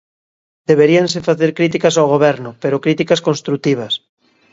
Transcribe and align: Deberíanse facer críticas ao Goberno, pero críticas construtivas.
Deberíanse 0.69 1.25
facer 1.27 1.51
críticas 1.59 1.95
ao 1.97 2.11
Goberno, 2.13 2.51
pero 2.61 2.83
críticas 2.85 3.23
construtivas. 3.27 3.93